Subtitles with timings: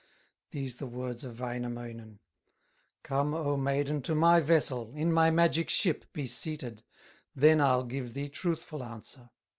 [0.49, 2.21] These the words of Wainamoinen:
[3.03, 6.83] "Come, O maiden, to my vessel, In my magic ship be seated,
[7.35, 9.29] Then I'll give thee truthful answer."